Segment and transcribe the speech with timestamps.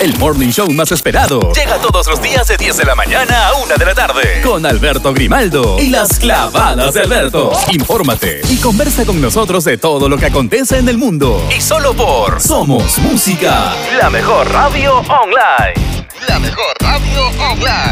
[0.00, 1.52] el morning show más esperado.
[1.52, 4.40] Llega todos los días de 10 de la mañana a 1 de la tarde.
[4.42, 7.52] Con Alberto Grimaldo y las clavadas de Alberto.
[7.70, 11.46] Infórmate y conversa con nosotros de todo lo que acontece en el mundo.
[11.54, 13.74] Y solo por Somos Música.
[14.00, 16.06] La mejor radio online.
[16.26, 17.89] La mejor radio online.